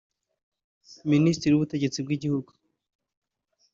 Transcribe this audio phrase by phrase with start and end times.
[1.11, 2.51] Ministiri w’ubutegetsi bw’igihugu